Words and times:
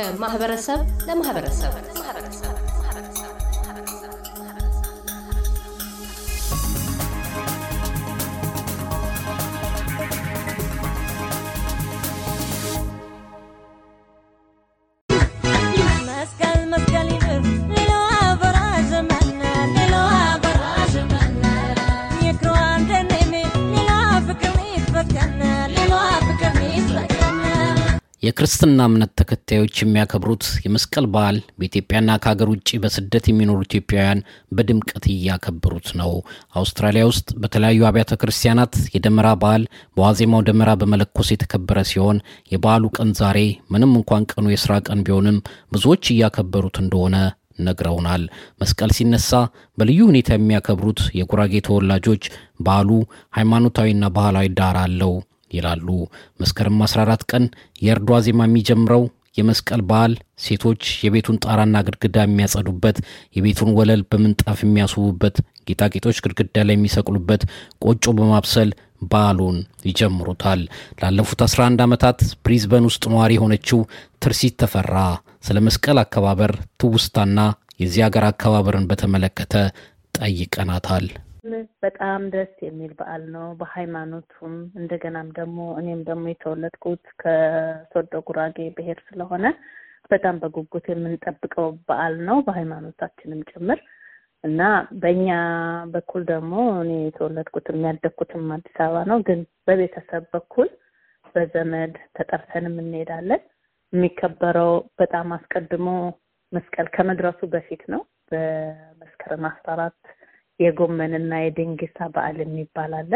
ከማህበረሰብ 0.00 0.80
ለማህበረሰብ 1.06 1.72
የክርስትና 28.30 28.80
እምነት 28.88 29.12
ተከታዮች 29.20 29.76
የሚያከብሩት 29.80 30.44
የመስቀል 30.64 31.06
በዓል 31.14 31.36
በኢትዮጵያና 31.58 32.16
ከሀገር 32.22 32.48
ውጭ 32.52 32.68
በስደት 32.82 33.24
የሚኖሩ 33.28 33.58
ኢትዮጵያውያን 33.66 34.20
በድምቀት 34.56 35.04
እያከበሩት 35.12 35.88
ነው። 36.00 36.12
አውስትራሊያ 36.60 37.04
ውስጥ 37.10 37.28
በተለያዩ 37.42 37.86
አብያተ 37.88 38.18
ክርስቲያናት 38.20 38.74
የደመራ 38.94 39.30
በዓል 39.42 39.62
በዋዜማው 39.96 40.44
ደመራ 40.48 40.72
በመለኮስ 40.82 41.30
የተከበረ 41.34 41.80
ሲሆን 41.90 42.20
የበዓሉ 42.52 42.90
ቀን 42.98 43.10
ዛሬ 43.20 43.38
ምንም 43.74 43.96
እንኳን 44.00 44.28
ቀኑ 44.32 44.46
የስራ 44.54 44.76
ቀን 44.86 45.02
ቢሆንም 45.08 45.38
ብዙዎች 45.72 46.12
እያከበሩት 46.14 46.78
እንደሆነ 46.82 47.16
ነግረውናል። 47.60 48.22
መስቀል 48.60 48.92
ሲነሳ 48.96 49.30
በልዩ 49.78 50.00
ሁኔታ 50.10 50.30
የሚያከብሩት 50.36 51.02
የጉራጌ 51.18 51.54
ተወላጆች 51.66 52.22
በዓሉ 52.60 52.90
ሃይማኖታዊና 53.36 54.06
ባህላዊ 54.16 54.48
ዳራ 54.58 54.78
አለው 54.88 55.12
ይላሉ። 55.50 55.86
መስከረም 56.40 56.78
14 56.84 57.24
ቀን 57.30 57.44
የእርድ 57.82 58.10
ዋዜማ 58.14 58.46
የሚጀምረው 58.48 59.04
የመስቀል 59.38 59.80
በዓል 59.88 60.12
ሴቶች 60.44 60.82
የቤቱን 61.04 61.40
ጣራና 61.44 61.76
ግድግዳ 61.86 62.16
የሚያጸዱበት፣ 62.24 62.96
የቤቱን 63.36 63.70
ወለል 63.78 64.02
በምንጣፍ 64.10 64.60
የሚያስውቡበት፣ 64.64 65.36
ጌጣጌጦች 65.68 66.18
ግድግዳ 66.24 66.64
ላይ 66.68 66.76
የሚሰቅሉበት፣ 66.76 67.42
ቆጮ 67.84 68.12
በማብሰል 68.18 68.70
በዓሉን 69.10 69.58
ይጀምሩታል። 69.86 70.62
ላለፉት 71.00 71.42
11 71.46 71.84
ዓመታት 71.86 72.18
ብሪዝበን 72.44 72.88
ውስጥ 72.90 73.02
ነዋሪ 73.12 73.32
የሆነችው 73.36 73.80
ትርሲት 74.22 74.56
ተፈራ 74.62 74.96
ስለ 75.44 75.58
መስቀል 75.66 75.98
አከባበር 76.02 76.52
ትውስታና 76.80 77.38
የዚህ 77.80 78.02
ሀገር 78.06 78.24
አከባበርን 78.28 78.88
በተመለከተ 78.90 79.54
ጠይቀናታል። 80.14 81.06
በጣም 81.82 82.22
ደስ 82.32 82.54
የሚል 82.62 82.92
በዓል 82.98 83.22
ነው። 83.34 83.46
በሃይማኖቱም 83.60 84.52
እንደገናም 84.80 85.28
ደግሞ 85.38 85.58
እኔም 85.80 86.00
ደግሞ 86.08 86.24
የተወለድኩት 86.30 87.04
ከሶዶ 87.22 88.12
ጉራጌ 88.28 88.58
ብሔር 88.76 88.98
ስለሆነ 89.08 89.44
በጣም 90.10 90.36
በጉጉት 90.42 90.86
የምንጠብቀው 90.90 91.68
በዓል 91.88 92.14
ነው፣ 92.28 92.38
በሃይማኖታችንም 92.46 93.40
ጭምር 93.50 93.80
እና 94.44 94.60
በእኛ 95.00 95.28
በኩል 95.94 96.22
ደግሞ 96.30 96.52
እኔ 96.82 96.92
የተወለድኩትም 97.00 97.84
ያደግኩትም 97.86 98.46
አዲስ 98.54 98.76
አበባ 98.84 99.02
ነው። 99.10 99.18
ግን 99.28 99.40
በቤተሰብ 99.68 100.24
በኩል 100.34 100.68
በዘመድ 101.34 101.94
ተጠርተንም 102.16 102.76
እንሄዳለን። 102.82 103.42
የሚከበረው 103.92 104.72
በጣም 104.98 105.28
አስቀድሞ 105.36 105.88
መስቀል 106.52 106.88
ከመድረሱ 106.94 107.40
በፊት 107.52 107.82
ነው። 107.92 108.00
በመስከረም 108.30 109.44
አስራ 109.48 109.68
አራት 109.76 110.00
የጎመንና 110.60 111.32
የድንግሳ 111.42 111.98
በዓል 112.14 112.38
የሚባል 112.42 112.92
አለ። 113.00 113.12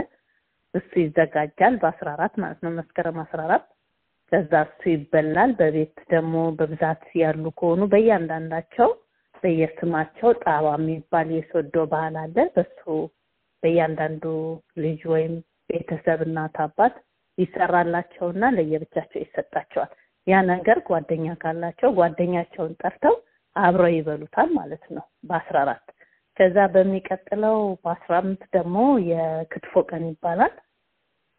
እሱ 0.75 0.91
ይዘጋጃል 1.03 1.75
በአስራ 1.83 2.09
አራት 2.17 2.35
ማለት 2.43 2.61
ነው 2.65 2.73
መስከረም 2.79 3.19
አስራ 3.25 3.41
አራት 3.49 3.65
ከዛ 4.33 4.53
እሱ 4.67 4.83
ይበላል። 4.93 5.51
በቤት 5.59 5.97
ደግሞ 6.13 6.37
በብዛት 6.59 7.03
ያሉ 7.23 7.45
ከሆኑ 7.59 7.83
በእያንዳንዳቸው 7.93 8.89
በየስማቸው 9.43 10.31
ጣባ 10.43 10.67
የሚባል 10.79 11.29
የሶዶ 11.35 11.77
ባህል 11.93 12.15
አለ። 12.23 12.37
በሱ 12.55 12.83
በእያንዳንዱ 13.63 14.25
ልጅ 14.85 15.01
ወይም 15.13 15.35
ቤተሰብ 15.71 16.21
እናት 16.27 16.57
አባት 16.65 16.95
ይሰራላቸውና 17.39 18.45
ለየብቻቸው 18.57 19.21
ይሰጣቸዋል። 19.23 19.93
ያ 20.27 20.41
ነገር 20.51 20.79
ጓደኛ 20.89 21.27
ካላቸው 21.41 21.91
ጓደኛቸውን 21.99 22.75
ጠርተው 22.83 23.15
አብረው 23.57 23.93
ይበሉታል 23.95 24.49
ማለት 24.59 24.85
ነው 24.97 25.05
በአስራ 25.29 25.57
አራት 25.65 25.87
ከዛ 26.37 26.57
በሚቀጥለው 26.75 27.57
በአስራ 27.83 28.13
አምስት 28.21 28.45
ደግሞ 28.57 28.77
የክትፎ 29.11 29.83
ቀን 29.91 30.05
ይባላል። 30.11 30.55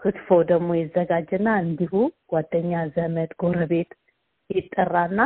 ክትፎ 0.01 0.28
ደግሞ 0.51 0.69
ይዘጋጅና 0.79 1.50
እንዲሁ 1.63 1.94
ጓደኛ፣ 2.31 2.73
ዘመድ፣ 2.95 3.31
ጎረቤት 3.41 3.91
ይጠራና 4.50 5.22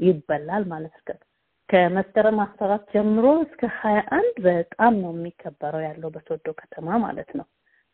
ይበላል 0.00 0.64
ማለት 0.72 0.96
ነው። 1.10 1.18
ከመስከረም 1.68 2.38
አስራ 2.44 2.62
አራት 2.66 2.84
ጀምሮ 2.94 3.26
እስከ 3.44 3.68
ሀያ 3.76 3.98
አንድ 4.16 4.34
በጣም 4.46 4.94
ነው 5.02 5.12
የሚከበረው 5.14 5.82
ያለው 5.86 6.10
በሶዶ 6.14 6.46
ከተማ 6.58 6.96
ማለት 7.04 7.30
ነው። 7.38 7.46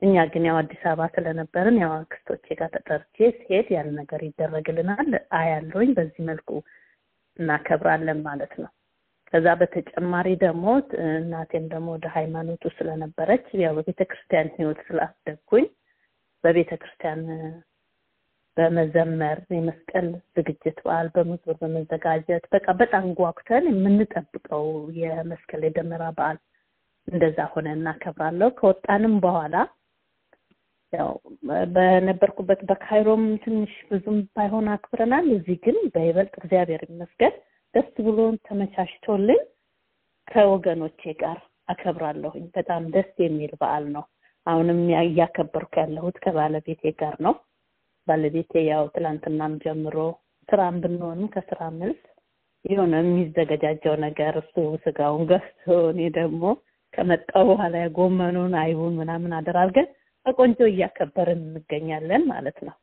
እኛ 0.02 0.24
ግን 0.32 0.44
ያው 0.48 0.56
አዲስ 0.60 0.82
አበባ 0.88 1.06
ስለነበርን 1.14 1.76
ያው 1.82 1.92
አክስቶቼ 1.96 2.46
ጋር 2.58 2.68
ተጠርቼ 2.74 3.16
ሲሄድ 3.36 3.68
ያን 3.74 3.88
ነገር 3.98 4.20
ይደረግልናል 4.26 5.10
አያለሁኝ። 5.38 5.90
በዚህ 5.96 6.22
መልኩ 6.28 6.50
እናከብራለን 7.36 8.20
ማለት 8.26 8.52
ነው። 8.62 8.70
ከዛ 9.32 9.46
በተጨማሪ 9.60 10.28
ደግሞ 10.44 10.66
እናቴም 11.16 11.64
ደግሞ 11.72 11.88
ወደ 11.96 12.06
ሃይማኖቱ 12.14 12.64
ስለነበረች 12.76 13.46
ያው 13.62 13.72
በቤተ 13.78 14.00
ክርስቲያን 14.10 14.48
ሕይወት 14.56 14.80
ስላስደግኩኝ 14.86 15.66
በቤተ 16.44 16.70
ክርስቲያን 16.82 17.22
በመዘመር 18.56 19.38
የመስቀል 19.52 20.06
ዝግጅት 20.36 20.78
በዓል 20.84 21.08
በመዞር 21.14 21.56
በመዘጋጀት 21.60 22.44
በቃ 22.54 22.66
በጣም 22.80 23.04
ጓጉተን 23.18 23.66
የምንጠብቀው 23.70 24.64
የመስቀል 25.00 25.62
የደመራ 25.66 26.04
በዓል 26.16 26.38
እንደዛ 27.08 27.38
ሆነ 27.52 27.68
እናከብራለሁ። 27.76 28.48
ከወጣንም 28.58 29.14
በኋላ 29.22 29.54
ያው 30.92 31.10
በነበርኩበት 31.72 32.60
በካይሮም 32.68 33.22
ትንሽ 33.44 33.72
ብዙም 33.88 34.18
ባይሆን 34.36 34.66
አክብረናል። 34.74 35.26
እዚህ 35.36 35.58
ግን 35.64 35.78
በይበልጥ 35.94 36.34
እግዚአብሔር 36.40 36.82
ይመስገን 36.88 37.34
ደስ 37.74 37.90
ብሎን 38.06 38.36
ተመቻችቶልን 38.46 39.40
ከወገኖቼ 40.28 41.02
ጋር 41.20 41.38
አከብራለሁኝ። 41.68 42.44
በጣም 42.56 42.82
ደስ 42.94 43.10
የሚል 43.24 43.52
በዓል 43.60 43.84
ነው። 43.96 44.04
አሁንም 44.46 44.78
እያከበርኩ 45.02 45.72
ያለሁት 45.82 46.16
ከባለቤቴ 46.24 46.92
ጋር 47.00 47.14
ነው። 47.26 47.34
ባለቤቴ 48.08 48.52
ያው 48.68 48.84
ትላንትናም 48.94 49.54
ጀምሮ 49.64 49.96
ስራም 50.48 50.76
ብንሆንም 50.82 51.28
ከስራ 51.34 51.60
መልስ 51.80 52.00
የሆነ 52.64 52.94
የሚዘገጃጀው 53.02 53.94
ነገር 54.04 54.34
እሱ 54.40 54.54
ስጋውን 54.84 55.24
ገዝቶ 55.30 55.64
እኔ 55.90 56.00
ደግሞ 56.16 56.42
ከመጣው 56.94 57.44
በኋላ 57.50 57.74
የጎመኑን 57.82 58.54
አይቡን 58.62 58.94
ምናምን 59.00 59.32
አደራርገን 59.38 59.88
በቆንጆ 60.26 60.60
እያከበርን 60.70 61.42
እንገኛለን 61.48 62.22
ማለት 62.32 62.58
ነው። 62.66 62.74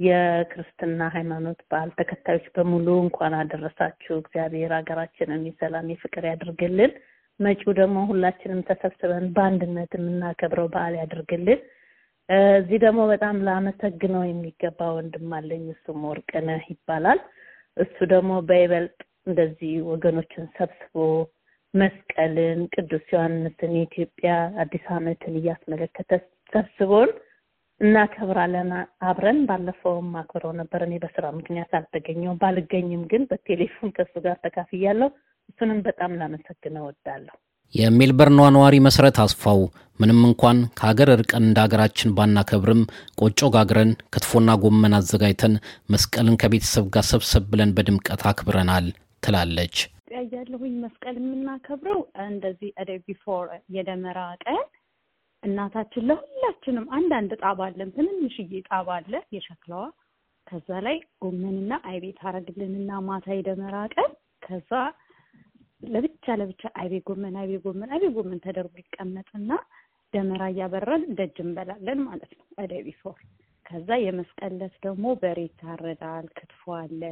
የክርስትና 0.00 1.00
ሃይማኖት 1.14 1.60
በዓል 1.70 1.90
ተከታዮች 1.98 2.46
በሙሉ 2.56 2.88
እንኳን 3.04 3.32
አደረሳችሁ። 3.38 4.14
እግዚአብሔር 4.20 4.72
ሀገራችንን 4.76 5.42
የሰላም 5.48 5.88
የፍቅር 5.92 6.24
ያድርግልን። 6.30 6.92
መጪው 7.40 7.72
ደግሞ 7.78 7.98
ሁላችንም 8.10 8.60
ተሰብስበን 8.68 9.26
በአንድነት 9.34 9.90
የምናከብረው 9.96 10.68
በዓል 10.72 10.94
ያድርግልን። 11.00 11.60
እዚህ 12.54 12.78
ደግሞ 12.84 13.00
በጣም 13.10 13.36
ላመሰግነው 13.46 14.22
የሚገባ 14.26 14.88
ወንድም 14.96 15.28
አለኝ። 15.36 15.66
እሱም 15.74 16.00
ወርቅነህ 16.08 16.64
ይባላል። 16.72 17.20
እሱ 17.76 17.96
ደግሞ 18.12 18.32
በይበልጥ 18.48 18.96
እንደዚህ 19.26 19.72
ወገኖችን 19.90 20.44
ሰብስቦ 20.56 20.94
መስቀልን፣ 21.74 22.60
ቅዱስ 22.74 23.06
ዮሐንስን፣ 23.12 23.72
የኢትዮጵያ 23.76 24.30
አዲስ 24.62 24.84
ዓመትን 24.94 25.34
እያስመለከተ 25.40 26.12
ሰብስቦን 26.52 27.10
እናከብራለን 27.80 28.70
አብረን። 29.08 29.40
ባለፈውም 29.48 30.08
አክብረው 30.20 30.52
ነበር። 30.60 30.80
እኔ 30.86 30.94
በስራ 31.02 31.26
ምክንያት 31.36 31.72
አልተገኘውም። 31.78 32.40
ባልገኝም 32.42 33.02
ግን 33.12 33.24
በቴሌፎን 33.30 33.92
ከእሱ 33.96 34.14
ጋር 34.24 34.38
ተካፍያለሁ። 34.44 35.10
እሱንም 35.50 35.78
በጣም 35.86 36.16
ላመሰግነው 36.20 36.84
እወዳለሁ። 36.86 37.36
የሜልበርኗ 37.74 38.40
ነዋሪ 38.54 38.76
መሰረት 38.84 39.16
አስፋው 39.22 39.60
ምንም 40.00 40.20
እንኳን 40.28 40.58
ከሀገር 40.78 41.08
እርቀን 41.14 41.44
እንደ 41.46 41.58
ሀገራችን 41.64 42.14
ባናከብርም 42.16 42.82
ቆጮ 43.20 43.40
ጋግረን 43.56 43.90
ክትፎና 44.12 44.50
ጎመን 44.62 44.96
አዘጋጅተን 44.98 45.54
መስቀልን 45.92 46.38
ከቤተሰብ 46.42 46.86
ጋር 46.94 47.04
ሰብሰብ 47.10 47.44
ብለን 47.52 47.74
በድምቀት 47.76 48.22
አክብረናል 48.30 48.86
ትላለች። 49.22 49.76
ያያለሁኝ 50.14 50.74
መስቀል 50.84 51.16
የምናከብረው 51.20 52.00
እንደዚህ 52.26 52.70
before 53.06 53.46
የደመራ 53.74 54.20
ቀን 54.44 54.60
እናታችን 55.42 56.06
ለሁላችንም 56.08 56.86
አንዳንድ 56.96 57.32
ጣባ 57.42 57.60
አለን፣ 57.68 57.90
ትንንሽዬ 57.96 58.60
ጣባ 58.68 58.88
አለ 58.98 59.12
የሸክላዋ። 59.34 59.84
ከዛ 60.46 60.68
ላይ 60.86 60.96
ጎመንና 61.22 61.72
አይቤ 61.88 62.04
ታረግልንና 62.20 62.90
ማታ 63.08 63.26
የደመራ 63.36 63.76
ቀን 63.94 64.10
ከዛ 64.42 64.70
ለብቻ 65.86 66.36
ለብቻ 66.40 66.62
አይቤ 66.80 66.94
ጎመን 67.08 67.34
አይቤ 67.40 67.52
ጎመን 67.64 67.90
አይቤ 67.94 68.06
ጎመን 68.16 68.40
ተደርጎ 68.46 68.74
ይቀመጥና 68.82 69.50
ደመራ 70.12 70.42
እያበራን 70.52 71.02
ደጅ 71.18 71.36
እንበላለን 71.44 72.00
ማለት 72.06 72.32
ነው። 72.38 72.46
a 72.60 72.63
day 72.63 72.72
before 72.86 73.18
ከዛ 73.66 73.88
የመስቀል 74.00 74.54
ደግሞ 74.84 75.06
በሬ 75.22 75.38
ይታረዳል፣ 75.46 76.26
ክትፎ 76.36 76.62
አለ፣ 76.78 77.02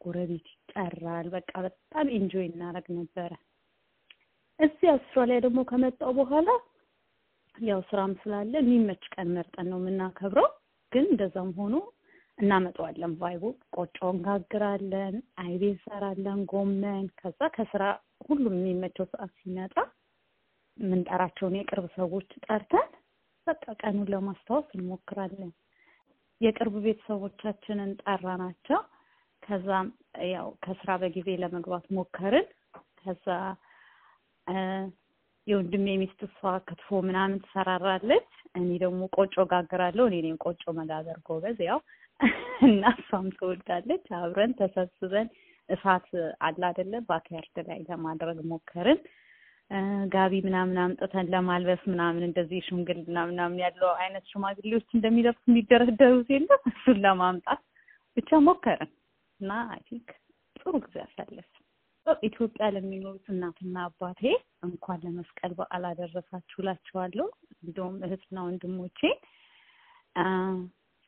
ጎረቤት 0.00 0.46
ይጠራል። 0.54 1.26
በቃ 1.34 1.52
በጣም 1.66 2.06
enjoy 2.18 2.46
እናደርግ 2.50 2.88
ነበረ። 2.98 3.32
እዚህ 4.58 4.88
አውስትራሊያ 4.92 5.38
ደግሞ 5.46 5.60
ከመጣሁ 5.70 6.12
በኋላ 6.18 6.48
ያው 7.56 7.80
ስራም 7.88 8.12
ስላለ 8.20 8.52
የሚመች 8.60 9.04
ቀን 9.14 9.28
መርጠን 9.34 9.68
ነው 9.70 9.78
የምናከብረው። 9.80 10.48
ግን 10.92 11.04
እንደዛም 11.10 11.50
ሆኖ 11.58 11.76
እናመጣዋለን 12.38 13.12
vibe 13.20 13.35
ኡ 13.35 13.42
ቆጮ 13.76 13.98
እንጋግራለን፣ 14.14 15.14
አይቤ 15.42 15.62
እንሰራለን፣ 15.72 16.40
ጎመን። 16.52 17.06
ከዛ 17.20 17.40
ከስራ 17.56 17.82
ሁሉም 18.26 18.56
የሚመቸው 18.58 19.06
ሰዓት 19.12 19.32
ሲመጣ 19.38 19.74
የምንጠራቸውን 20.76 21.54
የቅርብ 21.58 21.86
ሰዎች 21.96 22.28
ጠርተን 22.46 22.88
በቃ 23.46 23.64
ቀኑን 23.80 24.10
ለማስታወስ 24.12 24.68
እንሞክራለን። 24.76 25.52
የቅርብ 26.40 26.74
ቤተሰቦቻችንን 26.86 27.90
ጠራናቸው። 28.02 28.80
ከዛም 29.42 29.88
ያው 30.30 30.48
ከስራ 30.64 30.90
በጊዜ 31.02 31.28
ለመግባት 31.42 31.86
ሞከርን። 31.96 32.46
ከዛ 33.00 33.26
የወንድሜ 35.46 35.86
ሚስት 36.00 36.20
እሷ 36.26 36.38
ክትፎ 36.68 36.88
ምናምን 37.06 37.38
ትሰራራለች፣ 37.44 38.28
እኔ 38.54 38.68
ደግሞ 38.82 39.00
ቆጮ 39.16 39.34
ጋግራለሁ። 39.52 40.04
እኔ 40.08 40.16
እኔም 40.22 40.38
ቆጮ 40.44 40.62
መጋገር 40.78 41.18
ጎበዝ 41.28 41.58
ያው 41.68 41.80
እና 42.68 42.92
እሷም 42.96 43.26
ትወዳለች። 43.36 44.06
አብረን 44.18 44.52
ተሰብስበን 44.60 45.28
እሳት 45.68 46.06
አለ 46.46 46.60
አይደለ 46.68 46.94
backyard 47.08 47.56
ላይ 47.68 47.80
ለማድረግ 47.88 48.38
ሞከርን። 48.50 49.00
ጋቢ 50.12 50.32
ምናምን 50.46 50.76
አምጥተን 50.82 51.30
ለማልበስ 51.32 51.82
ምናምን 51.92 52.26
እንደዚህ 52.26 52.60
ሽምግልና 52.66 53.18
ምናምን 53.30 53.58
ያለው 53.64 53.90
አይነት 54.02 54.24
ሽማግሌዎች 54.32 54.86
እንደሚለብሱ 54.94 55.44
የሚደረደሩት 55.48 56.28
የለም 56.34 56.62
እሱን 56.70 56.98
ለማምጣት 57.04 57.62
ብቻ 58.16 58.38
ሞከርን 58.46 58.92
እና 59.40 59.52
I 59.72 59.80
think 59.88 60.08
ጥሩ 60.56 60.74
ጊዜ 60.84 60.96
አሳለፍን። 61.06 61.48
ኢትዮጵያ 62.22 62.66
ለሚኖሩት 62.74 63.26
እናትና 63.32 63.76
አባቴ 63.86 64.20
እንኳን 64.66 65.02
ለመስቀል 65.06 65.52
በዓል 65.58 65.84
አደረሳችሁ 65.90 66.58
እላቸዋለሁ። 66.62 67.26
እንዲሁም 67.58 67.96
እህትና 68.06 68.36
ወንድሞቼ 68.46 69.00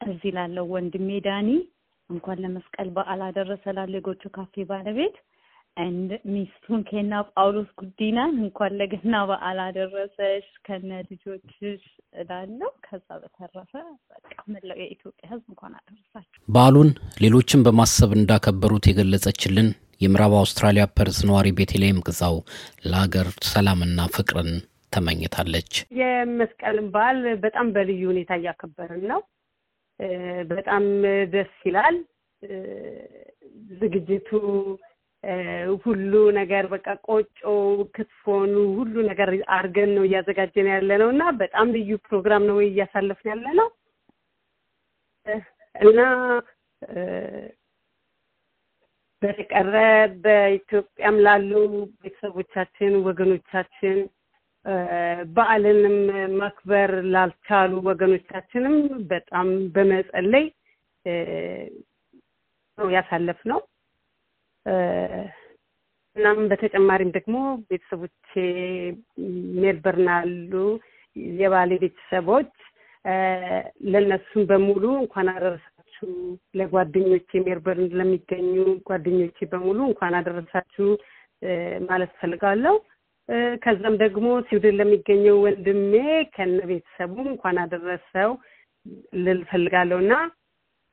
እዚህ 0.01 0.31
ላለው 0.37 0.67
ወንድሜ 0.75 1.09
ዳኒ 1.27 1.51
እንኳን 2.11 2.39
ለመስቀል 2.45 2.89
በዓል 2.97 3.23
አደረሰህ 3.27 3.65
እላለሁ 3.79 3.99
የጎጆ 4.01 4.25
ካፌ 4.37 4.65
ባለቤት 4.71 5.17
ሚስቱን 6.29 6.81
ኬና 6.89 7.13
ጳውሎስ 7.31 7.69
ጉዲናን 7.81 8.33
እንኳን 8.45 8.73
ለገና 8.79 9.17
በዓል 9.29 9.59
አደረሰሽ 9.67 10.47
ከነ 10.67 10.91
ልጆችሽ 11.09 11.83
እላለሁ። 12.21 12.71
ከዛ 12.87 13.09
በተረፈ 13.23 13.73
በቃ 14.13 14.37
መላው 14.55 14.79
የኢትዮጵያ 14.83 15.29
ሕዝብ 15.33 15.47
እንኳን 15.53 15.75
አደረሳችሁ። 15.79 16.41
በዓሉን 16.49 16.91
ሌሎችን 17.23 17.65
በማሰብ 17.67 18.13
እንዳከበሩት 18.19 18.89
የገለጸችልን 18.91 19.69
የምዕራብ 20.01 20.33
አውስትራሊያ 20.39 20.85
ፐርስ 20.97 21.19
ነዋሪ 21.29 21.49
ቤተልሔም 21.59 22.03
ግዛው 22.07 22.37
ለሀገር 22.85 23.29
ሰላምና 23.49 24.01
ፍቅርን 24.15 24.51
ተመኝታለች። 24.93 25.73
የመስቀልን 26.01 26.87
በዓል 26.95 27.19
በጣም 27.43 27.67
በልዩ 27.75 28.03
ሁኔታ 28.13 28.33
እያከበርን 28.41 29.03
ነው። 29.11 29.21
በጣም 30.53 30.85
ደስ 31.33 31.55
ይላል 31.67 31.97
ዝግጅቱ 33.81 34.31
ሁሉ 35.85 36.13
ነገር 36.39 36.65
በቃ 36.73 36.87
ቆጮ፣ 37.07 37.41
ክትፎኑ 37.95 38.55
ሁሉ 38.77 38.95
ነገር 39.09 39.29
አድርገን 39.57 39.91
ነው 39.97 40.05
እያዘጋጀን 40.07 40.69
ያለ 40.73 40.91
ነው 41.03 41.09
እና 41.15 41.25
በጣም 41.41 41.73
ልዩ 41.77 41.99
ፕሮግራም 42.07 42.45
ነው 42.51 42.59
እያሳለፍን 42.67 43.31
ያለ 43.33 43.47
ነው 43.61 43.69
እና 45.77 46.01
በተቀረ 49.23 49.75
በኢትዮጵያም 50.25 51.17
ላሉ 51.25 51.51
ቤተሰቦቻችን፣ 52.03 52.93
ወገኖቻችን 53.07 53.97
በዓልንም 55.35 55.97
ማክበር 56.39 56.91
ላልቻሉ 57.13 57.73
ወገኖቻችንም 57.89 58.77
በጣም 59.11 59.49
በመጸለይ 59.75 60.47
ነው 62.79 62.89
ያሳለፍ 62.97 63.41
ነው። 63.51 63.61
እናም 66.17 66.39
በተጨማሪም 66.51 67.11
ደግሞ 67.17 67.37
ቤተሰቦቼ 67.71 68.31
ሜልበርን 69.61 70.09
አሉ 70.17 70.53
የባሌ 71.37 71.71
ቤተሰቦች 71.85 72.53
ለእነሱም 73.93 74.43
በሙሉ 74.47 74.85
እንኳን 75.03 75.29
አደረሳችሁ። 75.99 76.11
ለጓደኞቼ 76.59 77.31
ሜልበርን 77.47 77.91
ለሚገኙ 77.99 78.55
ጓደኞቼ 78.89 79.39
በሙሉ 79.53 79.79
እንኳን 79.91 80.15
አደረሳችሁ 80.19 80.87
ማለት 81.89 82.13
ፈልጋለሁ። 82.21 82.75
ከዛም 83.63 83.95
ደግሞ 84.03 84.27
ስዊድን 84.49 84.77
ለሚገኘው 84.79 85.37
ወንድሜ 85.45 85.93
ከነ 86.35 86.59
ቤተሰቡ 86.71 87.15
እንኳን 87.27 87.57
አደረሰው 87.65 88.31
ልል 89.25 89.41
ፈልጋለሁ 89.51 89.99
እና 90.05 90.15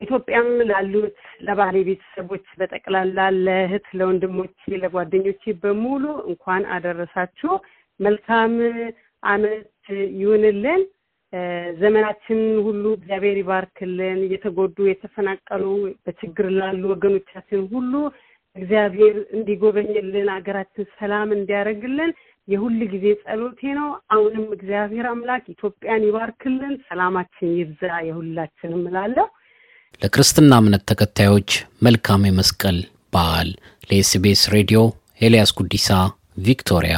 ኢትዮጵያም 0.02 0.48
ላሉት 0.69 1.18
ለባህሌ 1.46 1.78
ቤተሰቦች 1.90 2.46
በጠቅላላ 2.60 3.18
ለእህት 3.46 3.86
ለወንድሞቼ፣ 3.98 4.57
ለጓደኞቼ 4.84 5.54
በሙሉ 5.63 6.04
እንኳን 6.31 6.63
አደረሳችሁ። 6.75 7.54
መልካም 8.00 8.54
ዓመት 9.24 9.69
ይሁንልን። 10.18 10.81
ዘመናችን 11.80 12.40
ሁሉ 12.66 12.84
እግዚአብሔር 12.98 13.38
ይባርክልን። 13.40 14.20
የተጎዱ 14.34 14.78
የተፈናቀሉ፣ 14.88 15.66
በችግር 16.06 16.48
ላሉ 16.58 16.84
ወገኖቻችን 16.94 17.62
ሁሉ 17.74 17.94
እግዚአብሔር 18.56 19.16
እንዲጎበኝልን፣ 19.38 20.30
አገራችን 20.36 20.92
ሰላም 21.00 21.30
እንዲያደርግልን 21.38 22.12
የሁል 22.48 22.80
ጊዜ 22.92 23.06
ጸሎቴ 23.24 23.62
ነው። 23.78 23.88
አሁንም 24.16 24.46
እግዚአብሔር 24.58 25.06
አምላክ 25.12 25.46
ኢትዮጵያን 25.54 26.06
ይባርክልን፣ 26.08 26.76
ሰላማችን 26.90 27.56
ይብዛ 27.60 27.81
የሁላችንም 28.10 28.84
እላለሁ። 28.90 29.28
ለክርስትና 30.02 30.54
እምነት 30.62 30.84
ተከታዮች 30.92 31.52
መልካም 31.81 32.28
የመስቀል 32.28 32.80
በዓል። 33.14 33.50
ለኤስቢኤስ 33.90 34.44
ሬዲዮ 34.56 34.80
ኤልያስ 35.22 35.52
ጉዲሳ 35.60 35.90
ቪክቶሪያ። 36.46 36.98